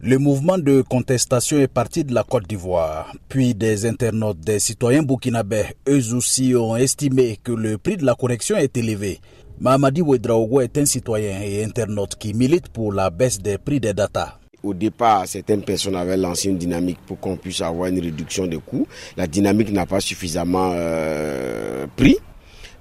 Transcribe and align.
Le 0.00 0.18
mouvement 0.18 0.58
de 0.58 0.82
contestation 0.82 1.58
est 1.58 1.68
parti 1.72 2.04
de 2.04 2.12
la 2.12 2.22
Côte 2.22 2.46
d'Ivoire, 2.46 3.14
puis 3.30 3.54
des 3.54 3.86
internautes, 3.86 4.38
des 4.40 4.58
citoyens 4.58 5.02
burkinabés, 5.02 5.64
eux 5.88 6.14
aussi 6.14 6.54
ont 6.54 6.76
estimé 6.76 7.38
que 7.42 7.52
le 7.52 7.78
prix 7.78 7.96
de 7.96 8.04
la 8.04 8.14
connexion 8.14 8.58
est 8.58 8.76
élevé. 8.76 9.20
Mahamadi 9.58 10.02
Ouedraogo 10.02 10.60
est 10.60 10.76
un 10.76 10.84
citoyen 10.84 11.40
et 11.40 11.64
internaute 11.64 12.14
qui 12.16 12.34
milite 12.34 12.68
pour 12.68 12.92
la 12.92 13.08
baisse 13.08 13.38
des 13.40 13.56
prix 13.56 13.80
des 13.80 13.94
data. 13.94 14.38
Au 14.62 14.74
départ, 14.74 15.26
certaines 15.26 15.62
personnes 15.62 15.96
avaient 15.96 16.18
lancé 16.18 16.50
une 16.50 16.58
dynamique 16.58 16.98
pour 17.06 17.18
qu'on 17.18 17.38
puisse 17.38 17.62
avoir 17.62 17.88
une 17.88 17.98
réduction 17.98 18.46
des 18.46 18.58
coûts. 18.58 18.86
La 19.16 19.26
dynamique 19.26 19.72
n'a 19.72 19.86
pas 19.86 20.00
suffisamment 20.00 20.72
euh, 20.74 21.86
pris. 21.96 22.18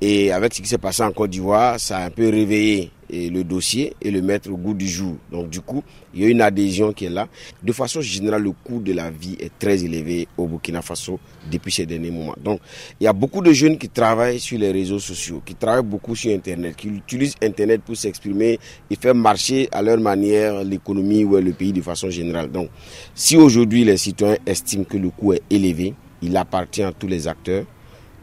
Et 0.00 0.30
avec 0.30 0.54
ce 0.54 0.62
qui 0.62 0.68
s'est 0.68 0.78
passé 0.78 1.02
en 1.02 1.10
Côte 1.10 1.30
d'Ivoire, 1.30 1.80
ça 1.80 1.98
a 1.98 2.04
un 2.04 2.10
peu 2.10 2.28
réveillé 2.30 2.92
le 3.12 3.42
dossier 3.42 3.94
et 4.00 4.10
le 4.10 4.22
mettre 4.22 4.50
au 4.50 4.56
goût 4.56 4.74
du 4.74 4.88
jour. 4.88 5.16
Donc 5.30 5.50
du 5.50 5.60
coup, 5.60 5.82
il 6.14 6.22
y 6.22 6.24
a 6.26 6.28
une 6.28 6.40
adhésion 6.40 6.92
qui 6.92 7.06
est 7.06 7.10
là. 7.10 7.28
De 7.62 7.72
façon 7.72 8.00
générale, 8.00 8.42
le 8.42 8.52
coût 8.52 8.80
de 8.80 8.92
la 8.92 9.10
vie 9.10 9.36
est 9.40 9.50
très 9.58 9.84
élevé 9.84 10.28
au 10.36 10.46
Burkina 10.46 10.82
Faso 10.82 11.18
depuis 11.50 11.72
ces 11.72 11.86
derniers 11.86 12.10
moments. 12.10 12.34
Donc 12.42 12.60
il 13.00 13.04
y 13.04 13.06
a 13.06 13.12
beaucoup 13.12 13.42
de 13.42 13.52
jeunes 13.52 13.78
qui 13.78 13.88
travaillent 13.88 14.40
sur 14.40 14.58
les 14.58 14.70
réseaux 14.70 14.98
sociaux, 14.98 15.42
qui 15.44 15.54
travaillent 15.54 15.82
beaucoup 15.84 16.14
sur 16.14 16.32
Internet, 16.32 16.76
qui 16.76 16.88
utilisent 16.88 17.34
Internet 17.42 17.82
pour 17.82 17.96
s'exprimer 17.96 18.58
et 18.90 18.96
faire 18.96 19.14
marcher 19.14 19.68
à 19.72 19.82
leur 19.82 19.98
manière 20.00 20.62
l'économie 20.64 21.24
ou 21.24 21.36
le 21.36 21.52
pays 21.52 21.72
de 21.72 21.82
façon 21.82 22.10
générale. 22.10 22.50
Donc 22.50 22.68
si 23.14 23.36
aujourd'hui 23.36 23.84
les 23.84 23.96
citoyens 23.96 24.36
estiment 24.46 24.84
que 24.84 24.96
le 24.96 25.10
coût 25.10 25.32
est 25.32 25.42
élevé, 25.50 25.94
il 26.22 26.36
appartient 26.36 26.82
à 26.82 26.92
tous 26.92 27.06
les 27.06 27.26
acteurs 27.26 27.64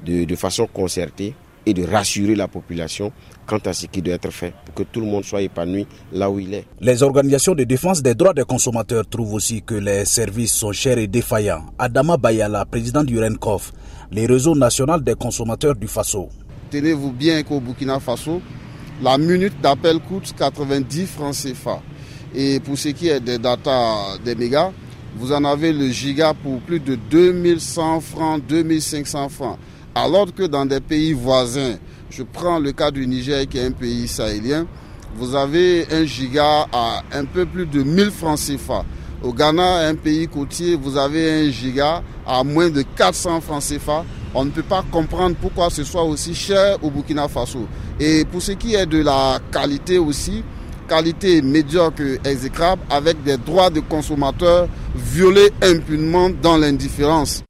de, 0.06 0.24
de 0.26 0.36
façon 0.36 0.68
concertée 0.68 1.34
et 1.68 1.74
de 1.74 1.84
rassurer 1.86 2.34
la 2.34 2.48
population 2.48 3.12
quant 3.46 3.60
à 3.66 3.74
ce 3.74 3.88
qui 3.88 4.02
doit 4.02 4.14
être 4.16 4.32
fait 4.32 4.54
pour 4.66 4.74
que 4.74 4.84
tout 4.84 5.02
le 5.02 5.06
monde 5.06 5.26
soit 5.26 5.42
épanoui 5.42 5.86
là 6.14 6.30
où 6.30 6.40
il 6.40 6.54
est. 6.54 6.66
Les 6.80 7.04
organisations 7.04 7.56
de 7.56 7.66
défense 7.66 8.02
des 8.02 8.16
droits 8.16 8.34
des 8.34 8.46
consommateurs 8.46 9.06
trouvent 9.08 9.34
aussi 9.34 9.62
que 9.62 9.76
les 9.76 10.06
services 10.06 10.54
sont 10.54 10.72
chers 10.72 10.98
et 10.98 11.08
défaillants. 11.08 11.66
Adama 11.78 12.16
Bayala, 12.16 12.64
président 12.66 13.04
du 13.04 13.20
RENCOF, 13.20 13.74
les 14.12 14.26
réseaux 14.26 14.56
nationaux 14.56 14.98
des 15.02 15.16
consommateurs 15.16 15.76
du 15.76 15.88
Faso. 15.88 16.30
Tenez-vous 16.72 17.12
bien 17.12 17.44
qu'au 17.44 17.60
Burkina 17.60 18.00
Faso, 18.00 18.42
la 19.02 19.18
minute 19.18 19.60
d'appel 19.62 20.00
coûte 20.00 20.34
90 20.38 21.06
francs 21.06 21.36
CFA. 21.36 21.82
Et 22.34 22.62
pour 22.62 22.78
ce 22.78 22.90
qui 22.90 23.10
est 23.10 23.20
des 23.20 23.40
data 23.40 24.18
des 24.24 24.36
mégas, 24.36 24.72
vous 25.18 25.34
en 25.34 25.44
avez 25.44 25.74
le 25.74 25.90
giga 25.90 26.34
pour 26.34 26.62
plus 26.62 26.80
de 26.80 26.96
2100 27.10 28.00
francs, 28.00 28.42
2500 28.48 29.30
francs. 29.30 29.58
Alors 30.00 30.28
que 30.32 30.44
dans 30.44 30.64
des 30.68 30.80
pays 30.80 31.12
voisins, 31.14 31.74
je 32.12 32.22
prends 32.22 32.60
le 32.60 32.72
cas 32.72 32.92
du 32.92 33.08
Niger 33.08 33.48
qui 33.48 33.58
est 33.58 33.66
un 33.66 33.72
pays 33.72 34.08
sahélien, 34.08 34.68
vous 35.16 35.34
avez 35.34 35.88
un 35.92 36.06
giga 36.06 36.68
à 36.72 37.02
un 37.14 37.26
peu 37.26 37.48
plus 37.48 37.66
de 37.66 37.82
1000 37.82 38.12
francs 38.12 38.38
CFA. 38.38 38.86
Au 39.24 39.34
Ghana, 39.34 39.88
un 39.88 39.96
pays 39.96 40.28
côtier, 40.28 40.76
vous 40.76 40.98
avez 40.98 41.32
un 41.48 41.50
giga 41.50 42.04
à 42.28 42.44
moins 42.44 42.70
de 42.70 42.84
400 42.96 43.42
francs 43.42 43.64
CFA. 43.64 44.06
On 44.36 44.46
ne 44.46 44.52
peut 44.52 44.62
pas 44.62 44.84
comprendre 44.92 45.36
pourquoi 45.42 45.72
ce 45.72 45.84
soit 45.84 46.04
aussi 46.04 46.36
cher 46.36 46.78
au 46.84 46.92
Burkina 46.92 47.28
Faso. 47.28 47.66
Et 48.00 48.24
pour 48.26 48.44
ce 48.44 48.52
qui 48.52 48.76
est 48.76 48.86
de 48.86 49.02
la 49.02 49.40
qualité 49.52 49.98
aussi, 49.98 50.44
qualité 50.88 51.42
médiocre 51.42 52.04
exécrable 52.24 52.84
avec 52.92 53.24
des 53.24 53.38
droits 53.38 53.72
de 53.72 53.80
consommateurs 53.80 54.68
violés 54.96 55.50
impunément 55.64 56.30
dans 56.30 56.58
l'indifférence. 56.58 57.42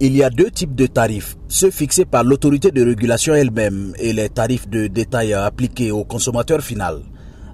Il 0.00 0.16
y 0.16 0.22
a 0.22 0.30
deux 0.30 0.50
types 0.50 0.74
de 0.74 0.86
tarifs, 0.86 1.36
ceux 1.48 1.70
fixés 1.70 2.04
par 2.04 2.24
l'autorité 2.24 2.70
de 2.70 2.84
régulation 2.84 3.34
elle-même 3.34 3.92
et 3.98 4.12
les 4.12 4.28
tarifs 4.28 4.68
de 4.68 4.88
détail 4.88 5.32
appliqués 5.32 5.90
au 5.92 6.04
consommateur 6.04 6.60
final. 6.60 7.02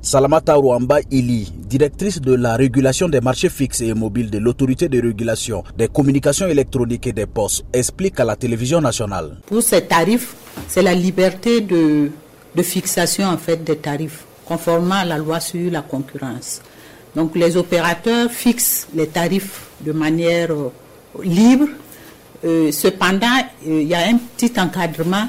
Salamata 0.01 0.55
Rwamba 0.55 1.01
Ili, 1.11 1.53
directrice 1.69 2.21
de 2.21 2.33
la 2.35 2.57
régulation 2.57 3.09
des 3.09 3.21
marchés 3.21 3.49
fixes 3.49 3.81
et 3.83 3.93
mobiles 3.93 4.31
de 4.31 4.39
l'autorité 4.39 4.89
de 4.89 5.01
régulation 5.03 5.65
des 5.77 5.89
communications 5.89 6.47
électroniques 6.47 7.07
et 7.09 7.13
des 7.13 7.27
postes, 7.27 7.65
explique 7.73 8.19
à 8.21 8.25
la 8.25 8.37
télévision 8.37 8.81
nationale. 8.81 9.39
Pour 9.47 9.63
ces 9.63 9.83
tarifs, 9.83 10.35
c'est 10.69 10.83
la 10.83 10.95
liberté 10.95 11.61
de, 11.61 12.11
de 12.55 12.63
fixation 12.63 13.27
en 13.27 13.37
fait 13.37 13.63
des 13.65 13.77
tarifs, 13.77 14.25
conformément 14.47 14.95
à 14.95 15.05
la 15.05 15.19
loi 15.19 15.41
sur 15.41 15.71
la 15.71 15.83
concurrence. 15.83 16.63
Donc 17.15 17.35
les 17.37 17.57
opérateurs 17.57 18.31
fixent 18.31 18.87
les 18.95 19.09
tarifs 19.09 19.67
de 19.81 19.93
manière 19.93 20.53
euh, 20.53 20.71
libre 21.23 21.67
euh, 22.45 22.71
cependant, 22.71 23.27
euh, 23.67 23.83
il 23.83 23.89
y 23.89 23.95
a 23.95 24.07
un 24.07 24.17
petit 24.17 24.53
encadrement 24.61 25.29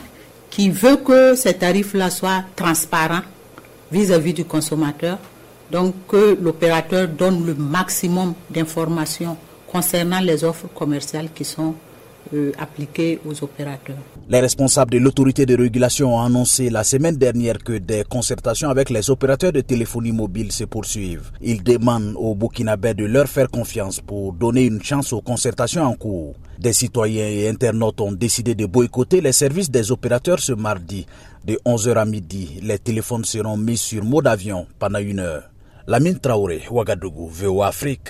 qui 0.49 0.69
veut 0.69 0.97
que 0.97 1.35
ces 1.35 1.53
tarifs-là 1.53 2.09
soient 2.09 2.43
transparents 2.55 3.21
vis-à-vis 3.91 4.33
du 4.33 4.45
consommateur. 4.45 5.17
Donc 5.71 5.93
que 6.07 6.37
l'opérateur 6.41 7.07
donne 7.07 7.45
le 7.45 7.53
maximum 7.53 8.33
d'informations 8.49 9.37
concernant 9.71 10.19
les 10.19 10.43
offres 10.43 10.67
commerciales 10.73 11.29
qui 11.33 11.45
sont 11.45 11.75
euh, 12.33 12.51
appliquées 12.57 13.19
aux 13.25 13.43
opérateurs. 13.43 13.97
Les 14.29 14.39
responsables 14.39 14.91
de 14.91 14.97
l'autorité 14.99 15.45
de 15.45 15.57
régulation 15.57 16.15
ont 16.15 16.21
annoncé 16.21 16.69
la 16.69 16.83
semaine 16.83 17.15
dernière 17.17 17.57
que 17.63 17.73
des 17.73 18.03
concertations 18.07 18.69
avec 18.69 18.89
les 18.89 19.09
opérateurs 19.09 19.51
de 19.51 19.61
téléphonie 19.61 20.11
mobile 20.11 20.51
se 20.51 20.63
poursuivent. 20.65 21.31
Ils 21.41 21.63
demandent 21.63 22.13
aux 22.17 22.35
Burkinabés 22.35 22.93
de 22.93 23.05
leur 23.05 23.27
faire 23.27 23.49
confiance 23.49 23.99
pour 23.99 24.33
donner 24.33 24.65
une 24.65 24.81
chance 24.83 25.11
aux 25.13 25.21
concertations 25.21 25.83
en 25.83 25.93
cours. 25.95 26.35
Des 26.59 26.73
citoyens 26.73 27.27
et 27.27 27.47
internautes 27.47 28.01
ont 28.01 28.11
décidé 28.11 28.53
de 28.53 28.65
boycotter 28.65 29.21
les 29.21 29.31
services 29.31 29.71
des 29.71 29.91
opérateurs 29.91 30.39
ce 30.39 30.51
mardi. 30.53 31.05
De 31.45 31.57
11h 31.65 31.95
à 31.95 32.05
midi, 32.05 32.59
les 32.61 32.79
téléphones 32.79 33.23
seront 33.25 33.57
mis 33.57 33.77
sur 33.77 34.03
mode 34.03 34.27
avion 34.27 34.67
pendant 34.77 34.99
une 34.99 35.19
heure. 35.19 35.49
Lamine 35.87 36.19
Traoré, 36.19 36.61
Ouagadougou, 36.69 37.27
VO 37.29 37.63
Afrique. 37.63 38.09